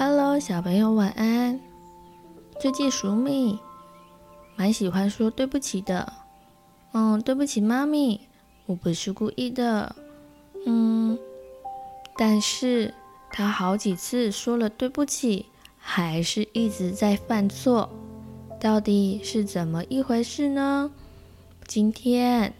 [0.00, 1.58] Hello，小朋友晚安。
[2.60, 3.58] 最近黍米
[4.54, 6.12] 蛮喜欢说对不起的。
[6.92, 8.20] 嗯，对不起，妈咪，
[8.66, 9.96] 我不是故意的。
[10.64, 11.18] 嗯，
[12.16, 12.94] 但是
[13.32, 15.46] 他好几次说了对不起，
[15.76, 17.90] 还是一直在犯错，
[18.60, 20.92] 到底是怎么一回事呢？
[21.66, 22.54] 今天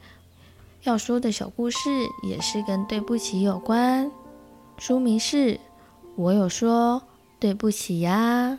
[0.83, 1.79] 要说的小故事
[2.25, 4.11] 也是跟对不起有关，
[4.77, 5.61] 书名是
[6.17, 7.01] 我有说。
[7.41, 8.59] 对不起呀，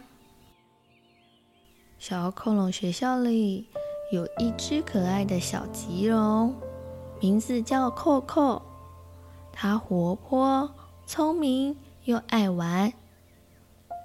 [1.98, 3.68] 小恐龙学校里
[4.10, 6.56] 有一只可爱的小吉龙，
[7.20, 8.62] 名字叫扣扣。
[9.52, 10.74] 它活泼、
[11.06, 12.94] 聪明又爱玩。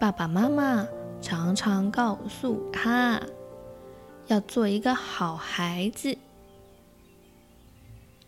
[0.01, 0.85] 爸爸妈妈
[1.21, 3.23] 常常告诉他，
[4.27, 6.19] 要做一个好孩子。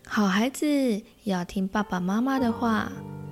[0.07, 2.89] 好孩子要听爸爸妈妈的话，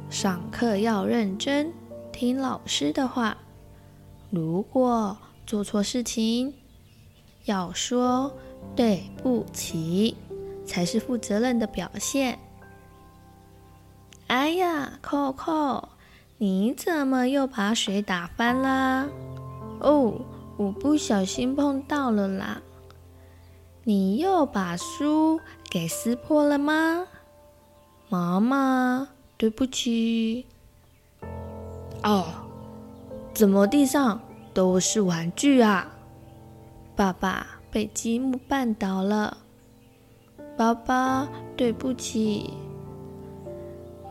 [0.10, 1.72] 上课要认真。
[2.16, 3.36] 听老师的话，
[4.30, 6.54] 如果做错事情，
[7.44, 8.34] 要说
[8.74, 10.16] 对不起，
[10.66, 12.40] 才是负责任的表现。
[14.28, 15.90] 哎呀，扣扣，
[16.38, 19.10] 你怎么又把水打翻啦？
[19.82, 20.14] 哦，
[20.56, 22.62] 我不小心碰到了啦。
[23.84, 27.06] 你又把书给撕破了吗？
[28.08, 30.46] 妈妈，对不起。
[32.06, 32.24] 哦，
[33.34, 34.22] 怎么地上
[34.54, 35.92] 都是玩具啊？
[36.96, 39.38] 爸爸被积木绊倒了，
[40.56, 42.54] 爸爸对不起。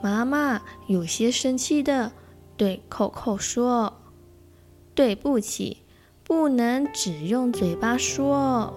[0.03, 2.11] 妈妈有些生气的
[2.57, 3.93] 对扣扣说
[4.93, 5.79] ：“对不起，
[6.25, 8.75] 不能只用嘴巴说，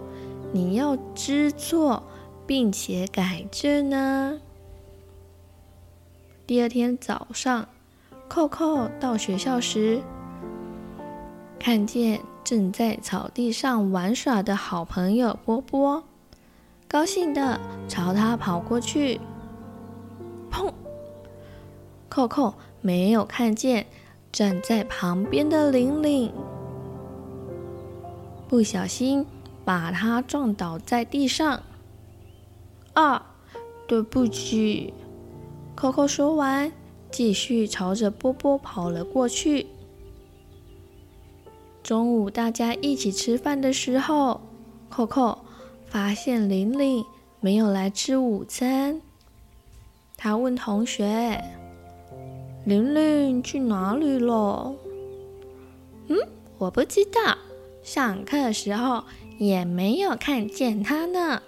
[0.53, 2.03] 你要知错
[2.45, 4.39] 并且改正呢。”
[6.45, 7.67] 第二天早上。
[8.29, 10.01] 扣扣到学校时，
[11.59, 16.03] 看见正在草地上玩耍的好朋友波波，
[16.87, 19.19] 高兴地朝他跑过去。
[20.51, 20.71] 砰！
[22.09, 23.87] 扣扣没有看见
[24.31, 26.31] 站在旁边的玲玲，
[28.47, 29.25] 不小心
[29.65, 31.61] 把他撞倒在地上。
[32.93, 33.25] 啊，
[33.87, 34.93] 对不起！
[35.75, 36.71] 扣扣说完。
[37.17, 39.65] 继续朝着波波跑了过去。
[41.81, 44.39] 中午大家一起吃饭的时候，
[44.87, 45.39] 扣扣
[45.87, 47.03] 发现玲玲
[47.39, 49.01] 没有来吃午餐。
[50.15, 51.43] 他问同学
[52.65, 54.75] ：“玲玲去哪里了
[56.09, 56.17] ？”“嗯，
[56.59, 57.35] 我不知道，
[57.81, 59.03] 上课的时候
[59.39, 61.41] 也没有看见她呢。”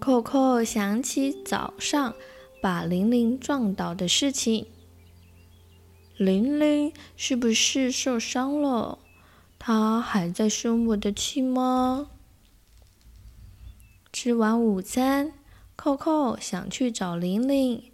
[0.00, 2.14] 扣扣想起早上。
[2.66, 4.66] 把玲玲撞倒的事情，
[6.16, 8.98] 玲玲是不是受伤了？
[9.56, 12.08] 她还在生我的气吗？
[14.12, 15.32] 吃完午餐，
[15.76, 17.92] 扣扣想去找玲玲，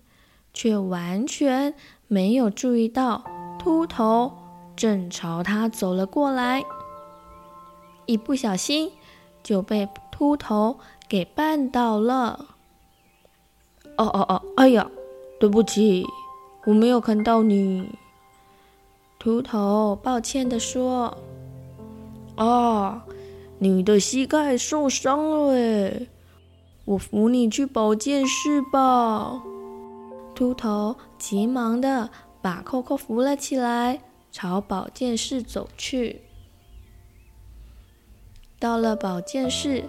[0.54, 1.74] 却完全
[2.08, 3.26] 没有注意到
[3.58, 4.32] 秃头
[4.74, 6.62] 正朝他走了过来，
[8.06, 8.90] 一不小心
[9.42, 12.51] 就被秃头给绊倒了。
[13.96, 14.42] 哦哦哦！
[14.56, 14.90] 哎呀，
[15.38, 16.06] 对不起，
[16.64, 17.90] 我没有看到你。
[19.18, 21.16] 秃头抱歉地说
[22.36, 23.04] ：“啊，
[23.58, 26.08] 你的膝盖受伤了诶，
[26.84, 29.42] 我扶你去保健室吧。”
[30.34, 32.10] 秃头急忙地
[32.40, 34.00] 把扣扣扶了起来，
[34.32, 36.22] 朝保健室走去。
[38.58, 39.84] 到了保健室，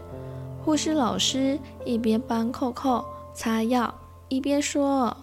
[0.63, 3.95] 护士老师一边帮扣扣擦药，
[4.29, 5.17] 一边说：“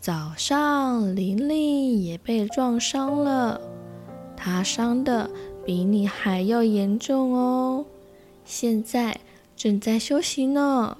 [0.00, 3.60] 早上玲玲也被撞伤了，
[4.36, 5.30] 她伤的
[5.64, 7.86] 比你还要严重哦，
[8.44, 9.20] 现在
[9.54, 10.98] 正在休息呢。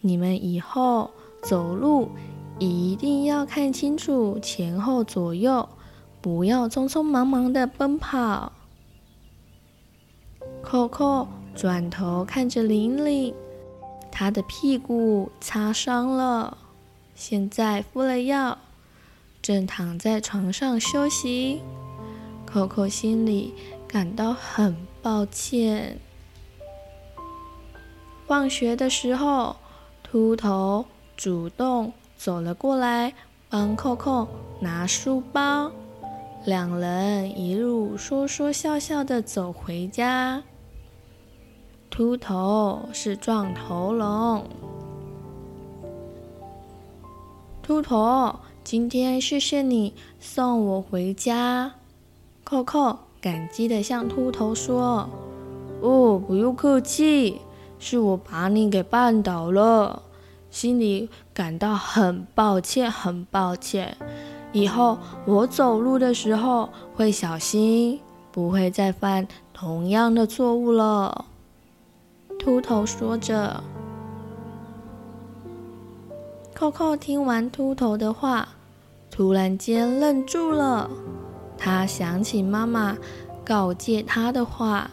[0.00, 1.10] 你们以后
[1.42, 2.08] 走路
[2.58, 5.68] 一定要看清楚前后左右，
[6.22, 8.52] 不要匆匆忙忙的奔跑。”
[10.64, 13.34] 扣扣转头看着玲玲。
[14.20, 16.58] 他的屁股擦伤了，
[17.14, 18.58] 现在敷了药，
[19.40, 21.62] 正躺在床上休息。
[22.44, 23.54] 扣扣心里
[23.86, 26.00] 感到很抱歉。
[28.26, 29.54] 放学的时候，
[30.02, 30.84] 秃头
[31.16, 33.14] 主动走了过来，
[33.48, 34.26] 帮扣扣
[34.58, 35.70] 拿书包。
[36.44, 40.42] 两人一路说说笑笑的走回家。
[41.98, 44.44] 秃头是撞头龙，
[47.60, 51.72] 秃头今天谢谢你送我回家。”
[52.46, 55.08] 扣扣感激地向秃头说
[55.82, 57.40] ：“哦，不用客气，
[57.80, 60.00] 是我把你给绊倒了，
[60.52, 63.96] 心里感到很抱歉，很抱歉。
[64.52, 64.96] 以后
[65.26, 67.98] 我走路的时候会小心，
[68.30, 71.24] 不会再犯同样的错误了。”
[72.48, 73.62] 秃头说着。
[76.54, 78.48] 扣扣听完秃头的话，
[79.10, 80.88] 突然间愣住了。
[81.58, 82.96] 他想起妈妈
[83.44, 84.90] 告诫他的话：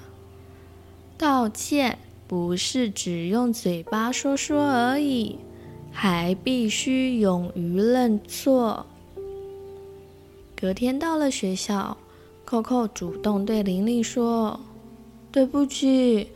[1.17, 1.97] 道歉
[2.27, 5.39] 不是只用嘴巴说说而已，
[5.93, 8.85] 还必须勇于认错。
[10.59, 11.95] 隔天到了学校，
[12.43, 14.59] 扣扣主动对玲玲说
[15.31, 16.31] ：“对不起，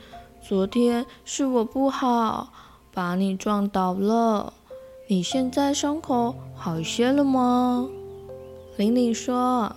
[0.49, 2.51] 昨天是我不好，
[2.91, 4.51] 把你撞倒了。”
[5.07, 7.87] 你现在伤口好些了吗？
[8.75, 9.75] 玲玲说：“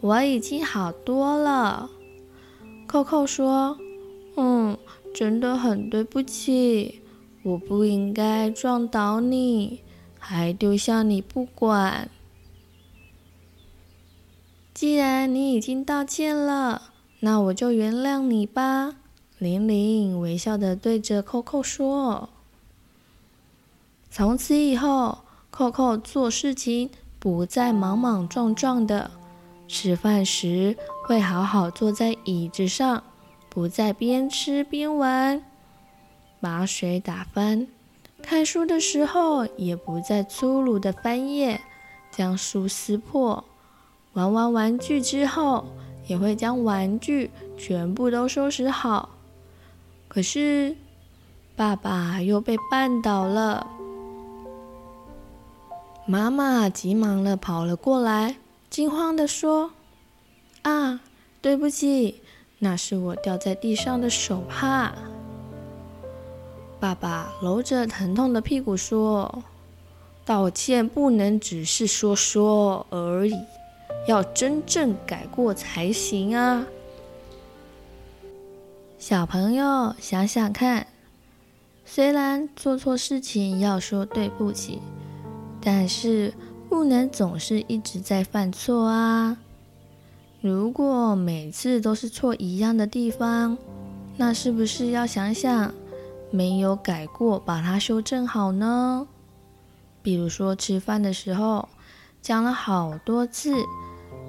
[0.00, 1.90] 我已经好多了。”
[2.88, 3.76] 扣扣说
[4.36, 4.78] ：“嗯，
[5.14, 7.02] 真的很对不起，
[7.42, 9.80] 我不应该撞倒你，
[10.18, 12.08] 还丢下你不管。
[14.72, 16.80] 既然你已经道歉了，
[17.20, 18.94] 那我就原谅你吧。”
[19.42, 22.28] 玲玲微笑的对着扣扣说。
[24.08, 25.18] 从此以后，
[25.50, 29.10] 扣扣做事情不再莽莽撞撞的，
[29.66, 30.76] 吃饭时
[31.08, 33.02] 会好好坐在椅子上，
[33.48, 35.42] 不再边吃边玩，
[36.40, 37.66] 把水打翻；
[38.22, 41.60] 看书的时候也不再粗鲁的翻页，
[42.12, 43.42] 将书撕破；
[44.12, 45.64] 玩完玩具之后，
[46.06, 49.11] 也会将玩具全部都收拾好。
[50.12, 50.76] 可是，
[51.56, 53.66] 爸爸又被绊倒了。
[56.04, 58.36] 妈妈急忙地跑了过来，
[58.68, 59.70] 惊慌地说
[60.60, 61.00] ：“啊，
[61.40, 62.20] 对不起，
[62.58, 64.92] 那是我掉在地上的手帕。”
[66.78, 69.42] 爸爸揉着疼痛的屁股说
[70.26, 73.32] ：“道歉不能只是说说而已，
[74.06, 76.66] 要真正改过才行啊！”
[79.02, 80.86] 小朋友想想看，
[81.84, 84.78] 虽然做错事情要说对不起。
[85.60, 86.32] 但是
[86.68, 89.36] 不能总是一直在犯错啊！
[90.40, 93.58] 如果每次都是错一样的地方，
[94.16, 95.74] 那是不是要想想
[96.30, 99.08] 没有改过，把它修正好呢？
[100.00, 101.68] 比如说吃饭的时候
[102.20, 103.52] 讲了好多次，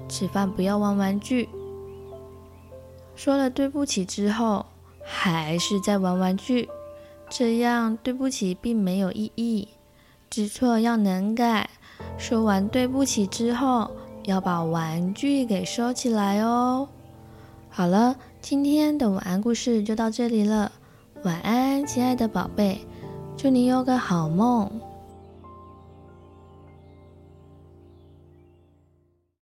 [0.08, 1.48] 吃饭不要玩玩具，
[3.16, 4.66] 说了对不起之后
[5.04, 6.68] 还是在玩玩具，
[7.28, 9.68] 这样对不起并没有意义。
[10.30, 11.70] 知错要能改，
[12.18, 13.90] 说完对不起之后，
[14.24, 16.88] 要把玩具给收起来哦。
[17.70, 20.72] 好了，今天的晚安故事就到这里了，
[21.22, 22.80] 晚安，亲爱的宝贝，
[23.36, 24.68] 祝你有个好梦。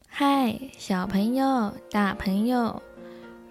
[0.08, 2.82] 嗨，小朋友、大朋友，